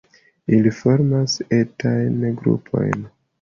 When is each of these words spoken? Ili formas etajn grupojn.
Ili 0.57 0.71
formas 0.77 1.35
etajn 1.59 2.25
grupojn. 2.41 3.07